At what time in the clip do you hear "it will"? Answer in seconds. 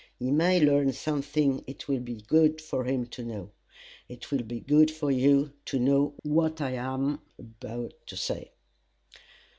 1.67-1.99, 4.09-4.41